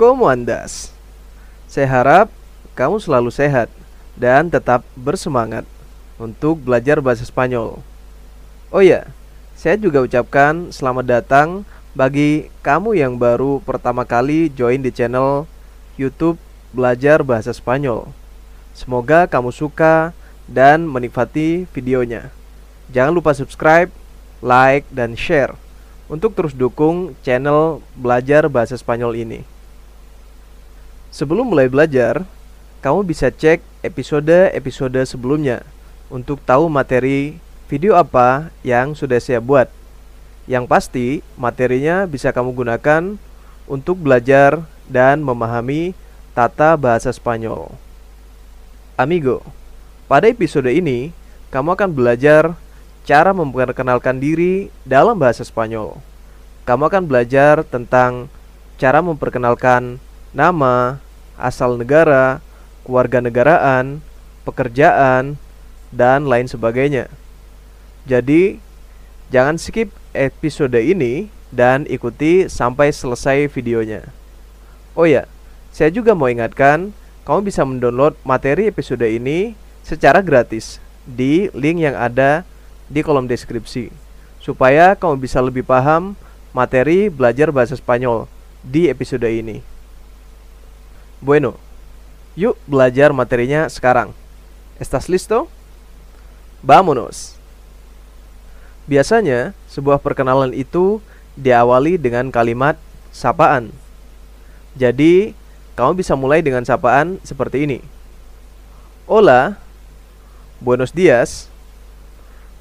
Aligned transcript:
¿Cómo 0.00 0.32
andas? 0.32 0.96
Saya 1.68 1.84
harap 1.84 2.32
kamu 2.72 3.04
selalu 3.04 3.28
sehat 3.28 3.68
dan 4.16 4.48
tetap 4.48 4.80
bersemangat 4.96 5.68
untuk 6.16 6.56
belajar 6.56 7.04
bahasa 7.04 7.20
Spanyol. 7.28 7.84
Oh 8.72 8.80
ya, 8.80 9.12
saya 9.52 9.76
juga 9.76 10.00
ucapkan 10.00 10.72
selamat 10.72 11.04
datang 11.04 11.68
bagi 11.92 12.48
kamu 12.64 12.96
yang 12.96 13.20
baru 13.20 13.60
pertama 13.60 14.08
kali 14.08 14.48
join 14.48 14.80
di 14.80 14.88
channel 14.88 15.44
YouTube 16.00 16.40
Belajar 16.72 17.20
Bahasa 17.20 17.52
Spanyol. 17.52 18.08
Semoga 18.72 19.28
kamu 19.28 19.52
suka 19.52 20.16
dan 20.48 20.88
menikmati 20.88 21.68
videonya. 21.76 22.32
Jangan 22.88 23.12
lupa 23.12 23.36
subscribe, 23.36 23.92
like, 24.40 24.88
dan 24.88 25.12
share 25.12 25.52
untuk 26.08 26.32
terus 26.32 26.56
dukung 26.56 27.12
channel 27.20 27.84
Belajar 28.00 28.48
Bahasa 28.48 28.80
Spanyol 28.80 29.28
ini. 29.28 29.59
Sebelum 31.10 31.50
mulai 31.50 31.66
belajar, 31.66 32.22
kamu 32.86 33.02
bisa 33.02 33.34
cek 33.34 33.58
episode-episode 33.82 35.02
sebelumnya 35.02 35.66
untuk 36.06 36.38
tahu 36.46 36.70
materi 36.70 37.34
video 37.66 37.98
apa 37.98 38.54
yang 38.62 38.94
sudah 38.94 39.18
saya 39.18 39.42
buat. 39.42 39.66
Yang 40.46 40.64
pasti, 40.70 41.06
materinya 41.34 42.06
bisa 42.06 42.30
kamu 42.30 42.54
gunakan 42.54 43.18
untuk 43.66 43.98
belajar 43.98 44.62
dan 44.86 45.18
memahami 45.18 45.98
tata 46.30 46.78
bahasa 46.78 47.10
Spanyol. 47.10 47.74
Amigo, 48.94 49.42
pada 50.06 50.30
episode 50.30 50.70
ini 50.70 51.10
kamu 51.50 51.74
akan 51.74 51.90
belajar 51.90 52.54
cara 53.02 53.34
memperkenalkan 53.34 54.22
diri 54.22 54.70
dalam 54.86 55.18
bahasa 55.18 55.42
Spanyol. 55.42 55.98
Kamu 56.70 56.86
akan 56.86 57.02
belajar 57.10 57.66
tentang 57.66 58.30
cara 58.78 59.02
memperkenalkan 59.02 59.98
nama, 60.30 61.02
asal 61.38 61.76
negara, 61.80 62.42
kewarganegaraan, 62.86 64.02
pekerjaan, 64.46 65.38
dan 65.90 66.26
lain 66.26 66.46
sebagainya. 66.46 67.10
Jadi, 68.06 68.58
jangan 69.28 69.58
skip 69.58 69.90
episode 70.14 70.78
ini 70.78 71.30
dan 71.50 71.86
ikuti 71.90 72.46
sampai 72.46 72.94
selesai 72.94 73.50
videonya. 73.50 74.06
Oh 74.94 75.06
ya, 75.06 75.26
saya 75.70 75.90
juga 75.90 76.14
mau 76.14 76.30
ingatkan, 76.30 76.90
kamu 77.26 77.46
bisa 77.46 77.62
mendownload 77.62 78.18
materi 78.26 78.66
episode 78.66 79.06
ini 79.06 79.54
secara 79.86 80.22
gratis 80.22 80.82
di 81.06 81.50
link 81.54 81.82
yang 81.82 81.94
ada 81.94 82.42
di 82.90 83.02
kolom 83.06 83.30
deskripsi 83.30 83.90
supaya 84.42 84.96
kamu 84.96 85.20
bisa 85.20 85.38
lebih 85.38 85.62
paham 85.62 86.16
materi 86.50 87.06
belajar 87.12 87.54
bahasa 87.54 87.76
Spanyol 87.78 88.26
di 88.66 88.90
episode 88.90 89.28
ini. 89.28 89.69
Bueno, 91.20 91.60
yuk 92.32 92.56
belajar 92.64 93.12
materinya 93.12 93.68
sekarang. 93.68 94.16
¿Estás 94.80 95.04
listo? 95.04 95.52
Vámonos. 96.64 97.36
Biasanya, 98.88 99.52
sebuah 99.68 100.00
perkenalan 100.00 100.56
itu 100.56 101.04
diawali 101.36 102.00
dengan 102.00 102.32
kalimat 102.32 102.80
sapaan. 103.12 103.68
Jadi, 104.72 105.36
kamu 105.76 106.00
bisa 106.00 106.16
mulai 106.16 106.40
dengan 106.40 106.64
sapaan 106.64 107.20
seperti 107.20 107.68
ini. 107.68 107.84
Hola, 109.04 109.60
buenos 110.56 110.88
días, 110.88 111.52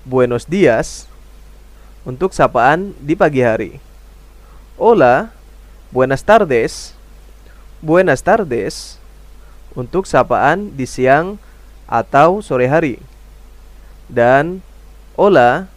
buenos 0.03 0.43
días, 0.43 1.07
untuk 2.03 2.35
sapaan 2.35 2.91
di 2.99 3.15
pagi 3.15 3.39
hari. 3.39 3.79
Hola, 4.75 5.31
buenas 5.95 6.27
tardes, 6.27 6.98
buenas 7.79 8.19
tardes 8.19 8.99
untuk 9.71 10.03
sapaan 10.03 10.75
di 10.75 10.83
siang 10.83 11.39
atau 11.87 12.43
sore 12.43 12.67
hari. 12.67 12.99
Dan 14.11 14.59
hola, 15.15 15.71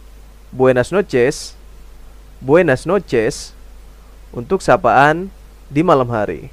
buenas 0.51 0.91
noches, 0.91 1.55
buenas 2.43 2.83
noches 2.83 3.55
untuk 4.35 4.59
sapaan 4.59 5.31
di 5.71 5.79
malam 5.85 6.09
hari. 6.11 6.51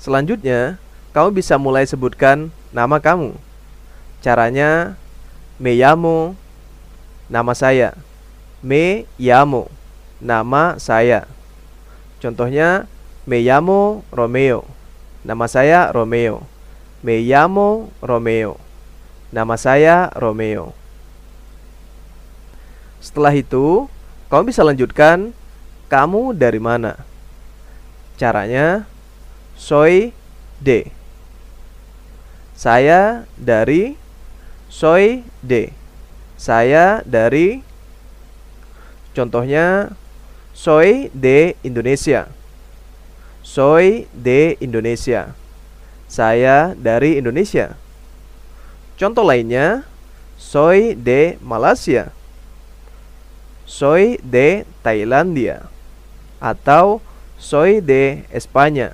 Selanjutnya, 0.00 0.76
kamu 1.12 1.40
bisa 1.40 1.56
mulai 1.56 1.84
sebutkan 1.88 2.52
nama 2.72 3.00
kamu. 3.00 3.36
Caranya, 4.20 4.96
me 5.56 5.76
llamo, 5.76 6.36
nama 7.28 7.52
saya. 7.56 7.96
Me 8.60 9.08
llamo, 9.16 9.72
nama 10.20 10.76
saya. 10.76 11.24
Contohnya, 12.20 12.84
Me 13.30 13.46
llamo 13.46 14.02
Romeo. 14.10 14.66
Nama 15.22 15.46
saya 15.46 15.94
Romeo. 15.94 16.42
Me 16.98 17.22
llamo 17.22 17.94
Romeo. 18.02 18.58
Nama 19.30 19.54
saya 19.54 20.10
Romeo. 20.18 20.74
Setelah 22.98 23.30
itu, 23.30 23.86
kamu 24.34 24.50
bisa 24.50 24.66
lanjutkan 24.66 25.30
kamu 25.86 26.34
dari 26.34 26.58
mana? 26.58 27.06
Caranya 28.18 28.90
soy 29.54 30.10
de. 30.58 30.90
Saya 32.58 33.30
dari 33.38 33.94
soy 34.66 35.22
de. 35.38 35.70
Saya 36.34 37.06
dari 37.06 37.62
Contohnya 39.14 39.94
soy 40.50 41.14
de 41.14 41.54
Indonesia. 41.62 42.39
Soy 43.40 44.04
de 44.12 44.60
Indonesia. 44.60 45.32
Saya 46.10 46.76
dari 46.76 47.16
Indonesia. 47.16 47.78
Contoh 49.00 49.24
lainnya, 49.24 49.88
soy 50.36 50.92
de 50.92 51.40
Malaysia. 51.40 52.12
Soy 53.64 54.20
de 54.20 54.68
Thailandia. 54.84 55.70
Atau 56.36 57.00
soy 57.40 57.80
de 57.80 58.28
España. 58.28 58.92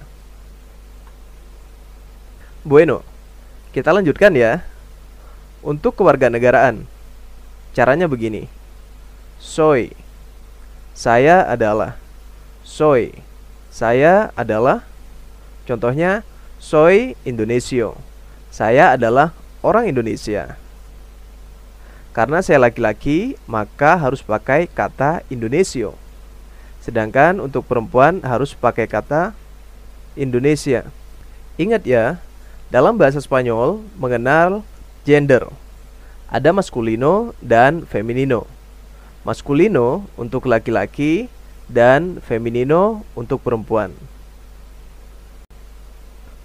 Bueno, 2.62 3.02
kita 3.74 3.90
lanjutkan 3.90 4.34
ya. 4.38 4.62
Untuk 5.66 5.98
kewarganegaraan, 5.98 6.86
caranya 7.74 8.06
begini. 8.06 8.46
Soy, 9.42 9.90
saya 10.94 11.42
adalah. 11.42 11.98
Soy, 12.62 13.25
saya 13.76 14.32
adalah 14.32 14.88
contohnya 15.69 16.25
soy 16.56 17.12
Indonesio. 17.28 17.92
Saya 18.48 18.97
adalah 18.97 19.37
orang 19.60 19.92
Indonesia. 19.92 20.56
Karena 22.16 22.41
saya 22.41 22.56
laki-laki, 22.56 23.37
maka 23.44 24.00
harus 24.00 24.25
pakai 24.25 24.64
kata 24.64 25.20
Indonesio. 25.28 25.92
Sedangkan 26.81 27.37
untuk 27.37 27.69
perempuan 27.69 28.25
harus 28.25 28.56
pakai 28.56 28.88
kata 28.88 29.37
Indonesia. 30.16 30.88
Ingat 31.61 31.84
ya, 31.84 32.17
dalam 32.73 32.96
bahasa 32.96 33.20
Spanyol 33.20 33.84
mengenal 34.00 34.64
gender. 35.05 35.52
Ada 36.32 36.49
maskulino 36.49 37.37
dan 37.44 37.84
feminino. 37.84 38.49
Maskulino 39.20 40.08
untuk 40.17 40.49
laki-laki, 40.49 41.28
dan 41.66 42.22
feminino 42.22 43.02
untuk 43.18 43.42
perempuan. 43.42 43.90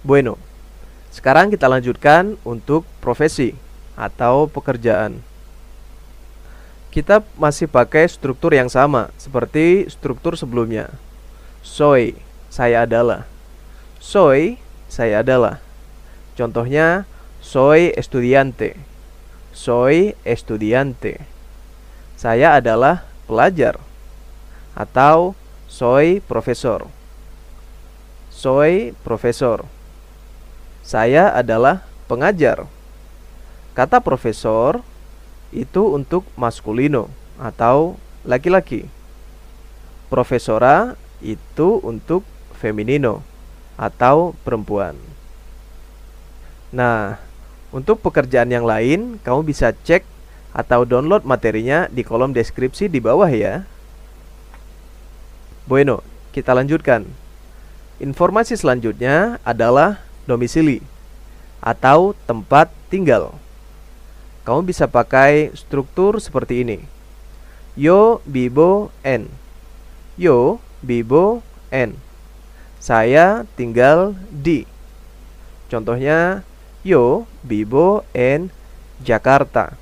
Bueno, 0.02 0.34
sekarang 1.14 1.54
kita 1.54 1.70
lanjutkan 1.70 2.34
untuk 2.42 2.82
profesi 2.98 3.54
atau 3.94 4.50
pekerjaan. 4.50 5.22
Kita 6.92 7.24
masih 7.38 7.70
pakai 7.70 8.04
struktur 8.10 8.52
yang 8.52 8.68
sama 8.68 9.08
seperti 9.16 9.88
struktur 9.88 10.36
sebelumnya. 10.36 10.90
Soy, 11.62 12.18
saya 12.50 12.84
adalah. 12.84 13.24
Soy, 14.02 14.58
saya 14.90 15.22
adalah. 15.24 15.62
Contohnya, 16.36 17.06
soy 17.40 17.94
estudiante. 17.96 18.76
Soy 19.54 20.18
estudiante. 20.26 21.22
Saya 22.18 22.58
adalah 22.58 23.06
pelajar 23.30 23.78
atau 24.72 25.36
soy 25.68 26.20
profesor. 26.24 26.88
Soy 28.32 28.96
profesor. 29.04 29.64
Saya 30.82 31.30
adalah 31.32 31.86
pengajar. 32.10 32.66
Kata 33.72 34.02
profesor 34.04 34.84
itu 35.52 35.92
untuk 35.92 36.24
maskulino 36.36 37.08
atau 37.40 37.96
laki-laki. 38.24 38.88
Profesora 40.12 40.96
itu 41.24 41.80
untuk 41.80 42.26
feminino 42.56 43.24
atau 43.80 44.36
perempuan. 44.44 44.96
Nah, 46.72 47.20
untuk 47.72 48.00
pekerjaan 48.04 48.52
yang 48.52 48.68
lain, 48.68 49.16
kamu 49.24 49.48
bisa 49.48 49.72
cek 49.72 50.04
atau 50.52 50.84
download 50.84 51.24
materinya 51.24 51.88
di 51.88 52.04
kolom 52.04 52.36
deskripsi 52.36 52.92
di 52.92 53.00
bawah 53.00 53.28
ya. 53.28 53.64
Bueno, 55.62 56.02
kita 56.34 56.58
lanjutkan. 56.58 57.06
Informasi 58.02 58.58
selanjutnya 58.58 59.38
adalah 59.46 60.02
domisili 60.26 60.82
atau 61.62 62.18
tempat 62.26 62.66
tinggal. 62.90 63.30
Kamu 64.42 64.66
bisa 64.66 64.90
pakai 64.90 65.54
struktur 65.54 66.18
seperti 66.18 66.66
ini. 66.66 66.78
Yo 67.78 68.18
vivo 68.26 68.90
en. 69.06 69.30
Yo 70.18 70.58
vivo 70.82 71.46
en. 71.70 71.94
Saya 72.82 73.46
tinggal 73.54 74.18
di. 74.34 74.66
Contohnya, 75.70 76.42
yo 76.82 77.30
vivo 77.46 78.02
en 78.10 78.50
Jakarta. 78.98 79.78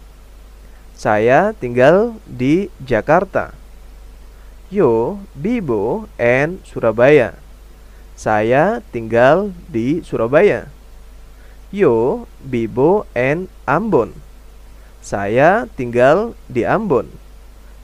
Saya 0.92 1.56
tinggal 1.56 2.20
di 2.28 2.68
Jakarta. 2.84 3.59
Yo 4.70 5.18
vivo 5.34 6.06
en 6.14 6.62
Surabaya. 6.62 7.34
Saya 8.14 8.78
tinggal 8.94 9.50
di 9.66 9.98
Surabaya. 10.06 10.70
Yo 11.74 12.22
vivo 12.38 13.02
en 13.10 13.50
Ambon. 13.66 14.14
Saya 15.02 15.66
tinggal 15.74 16.38
di 16.46 16.62
Ambon 16.62 17.10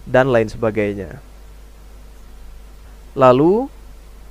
dan 0.06 0.30
lain 0.30 0.46
sebagainya. 0.46 1.18
Lalu, 3.18 3.66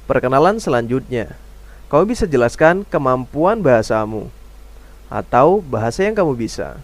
perkenalan 0.07 0.55
selanjutnya. 0.55 1.35
Kau 1.91 2.07
bisa 2.07 2.23
jelaskan 2.23 2.87
kemampuan 2.87 3.59
bahasamu 3.59 4.31
atau 5.11 5.59
bahasa 5.59 6.07
yang 6.07 6.15
kamu 6.15 6.39
bisa. 6.39 6.79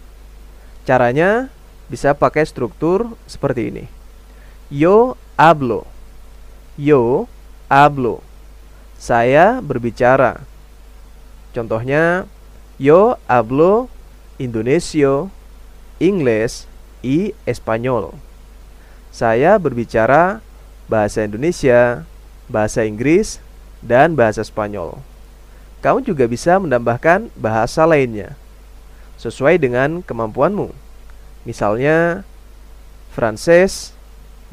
Caranya 0.84 1.48
bisa 1.88 2.12
pakai 2.12 2.44
struktur 2.44 3.16
seperti 3.24 3.72
ini. 3.72 3.84
Yo 4.68 5.16
hablo. 5.36 5.86
Yo 6.76 7.28
hablo. 7.68 8.20
Saya 8.98 9.60
berbicara. 9.60 10.44
Contohnya, 11.52 12.24
yo 12.78 13.18
hablo 13.28 13.92
Indonesia, 14.38 15.28
Inggris, 16.00 16.70
y 17.02 17.34
Espanyol. 17.44 18.14
Saya 19.12 19.58
berbicara 19.60 20.40
bahasa 20.88 21.26
Indonesia, 21.26 22.06
bahasa 22.48 22.86
Inggris, 22.86 23.42
dan 23.84 24.14
bahasa 24.14 24.40
Spanyol. 24.46 24.96
Kamu 25.82 26.06
juga 26.06 26.30
bisa 26.30 26.56
menambahkan 26.62 27.28
bahasa 27.34 27.82
lainnya 27.82 28.38
sesuai 29.18 29.58
dengan 29.58 30.00
kemampuanmu. 30.00 30.70
Misalnya 31.42 32.22
Frances, 33.10 33.92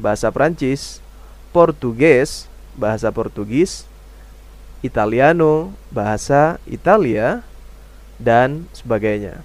bahasa 0.00 0.32
Prancis, 0.32 1.04
Portugis, 1.52 2.48
bahasa 2.74 3.12
Portugis, 3.12 3.84
Italiano, 4.80 5.76
bahasa 5.92 6.56
Italia, 6.64 7.44
dan 8.16 8.64
sebagainya. 8.72 9.44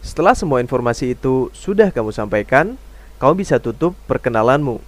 Setelah 0.00 0.32
semua 0.32 0.64
informasi 0.64 1.12
itu 1.12 1.52
sudah 1.52 1.92
kamu 1.92 2.12
sampaikan, 2.16 2.80
kamu 3.20 3.44
bisa 3.44 3.60
tutup 3.60 3.92
perkenalanmu. 4.08 4.80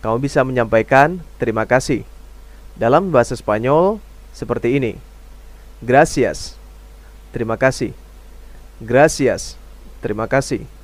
Kamu 0.00 0.16
bisa 0.16 0.40
menyampaikan 0.40 1.20
terima 1.36 1.68
kasih. 1.68 2.08
Dalam 2.80 3.12
bahasa 3.12 3.36
Spanyol 3.36 4.00
seperti 4.32 4.80
ini. 4.80 4.96
Gracias. 5.84 6.56
Terima 7.36 7.60
kasih. 7.60 7.92
Gracias. 8.80 9.60
Terima 10.00 10.24
kasih. 10.24 10.79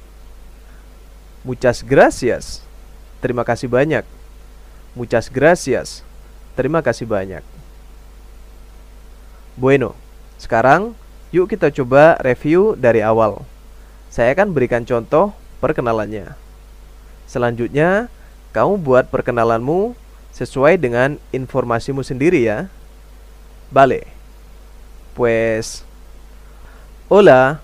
Muchas 1.46 1.86
gracias. 1.86 2.66
Terima 3.22 3.46
kasih 3.46 3.70
banyak. 3.70 4.02
Muchas 4.98 5.30
gracias. 5.30 6.02
Terima 6.58 6.82
kasih 6.82 7.06
banyak. 7.06 7.46
Bueno, 9.54 9.94
sekarang 10.42 10.98
Yuk 11.34 11.52
kita 11.52 11.74
coba 11.74 12.16
review 12.22 12.78
dari 12.78 13.02
awal. 13.02 13.42
Saya 14.08 14.30
akan 14.32 14.54
berikan 14.54 14.86
contoh 14.86 15.34
perkenalannya. 15.58 16.38
Selanjutnya, 17.26 18.06
kamu 18.54 18.78
buat 18.78 19.10
perkenalanmu 19.10 19.98
sesuai 20.30 20.78
dengan 20.78 21.18
informasimu 21.34 22.06
sendiri 22.06 22.46
ya. 22.46 22.70
Vale. 23.74 24.06
Pues 25.18 25.82
Hola, 27.12 27.60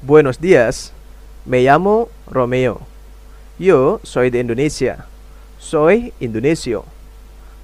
buenos 0.00 0.38
días. 0.38 0.94
Me 1.42 1.66
llamo 1.66 2.08
Romeo. 2.30 2.89
Yo 3.60 4.00
soy 4.08 4.32
de 4.32 4.40
Indonesia. 4.40 5.04
Soy 5.60 6.16
indonesio. 6.16 6.88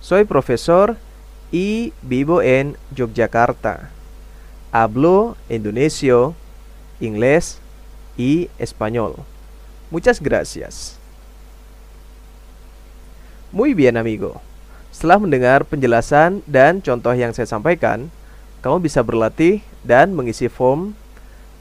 Soy 0.04 0.28
profesor 0.28 1.00
y 1.48 1.94
vivo 2.02 2.43
en 2.43 2.76
Yogyakarta. 2.93 3.88
hablo 4.72 5.40
indonesio, 5.48 6.34
inglés 7.00 7.64
y 8.19 8.50
español. 8.58 9.16
Muchas 9.90 10.20
gracias. 10.20 11.00
Muy 13.50 13.72
bien 13.72 13.96
amigo. 13.96 14.42
Setelah 14.92 15.16
mendengar 15.16 15.64
penjelasan 15.64 16.44
dan 16.44 16.84
contoh 16.84 17.16
yang 17.16 17.32
saya 17.32 17.49
sampaikan, 17.49 18.12
kamu 18.60 18.84
bisa 18.84 19.00
berlatih 19.00 19.64
dan 19.81 20.12
mengisi 20.12 20.52
form 20.52 20.92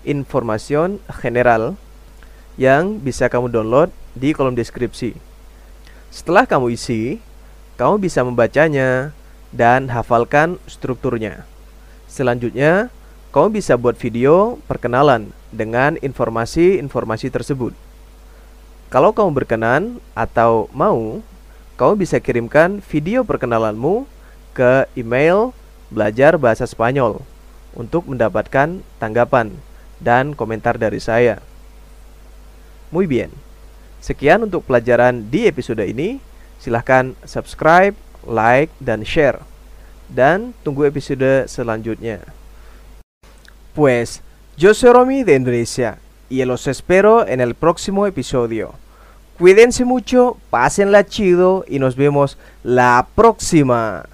informasi 0.04 1.00
general 1.24 1.80
yang 2.60 3.00
bisa 3.00 3.32
kamu 3.32 3.48
download 3.48 3.96
di 4.16 4.32
kolom 4.32 4.56
deskripsi. 4.56 5.14
Setelah 6.10 6.48
kamu 6.48 6.72
isi, 6.74 7.20
kamu 7.76 8.00
bisa 8.00 8.24
membacanya 8.24 9.12
dan 9.52 9.92
hafalkan 9.92 10.56
strukturnya. 10.66 11.44
Selanjutnya, 12.08 12.88
kamu 13.36 13.60
bisa 13.60 13.76
buat 13.76 14.00
video 14.00 14.56
perkenalan 14.64 15.36
dengan 15.52 16.00
informasi-informasi 16.00 17.28
tersebut. 17.28 17.76
Kalau 18.88 19.12
kamu 19.12 19.36
berkenan 19.36 20.00
atau 20.16 20.72
mau, 20.72 21.20
kamu 21.76 22.00
bisa 22.00 22.24
kirimkan 22.24 22.80
video 22.80 23.28
perkenalanmu 23.28 24.08
ke 24.56 24.88
email 24.96 25.52
belajar 25.92 26.40
bahasa 26.40 26.64
Spanyol 26.64 27.20
untuk 27.76 28.08
mendapatkan 28.08 28.80
tanggapan 29.04 29.52
dan 30.00 30.32
komentar 30.32 30.80
dari 30.80 31.04
saya. 31.04 31.44
Muy 32.88 33.04
bien. 33.04 33.36
Sekian 34.06 34.46
untuk 34.46 34.70
pelajaran 34.70 35.34
di 35.34 35.50
episode 35.50 35.82
ini. 35.82 36.22
Silahkan 36.62 37.18
subscribe, 37.26 37.98
like, 38.22 38.70
dan 38.78 39.02
share. 39.02 39.42
Dan 40.06 40.54
tunggu 40.62 40.86
episode 40.86 41.50
selanjutnya. 41.50 42.22
Pues 43.74 44.22
yo 44.62 44.78
soy 44.78 44.94
Romy 44.94 45.26
de 45.26 45.34
Indonesia 45.34 45.98
y 46.30 46.46
los 46.46 46.70
espero 46.70 47.26
en 47.26 47.42
el 47.42 47.58
próximo 47.58 48.06
episodio. 48.06 48.78
Cuídense 49.42 49.90
mucho, 49.90 50.38
pásenla 50.54 51.10
chido 51.10 51.66
y 51.66 51.82
nos 51.82 51.98
vemos 51.98 52.38
la 52.62 53.10
próxima. 53.18 54.06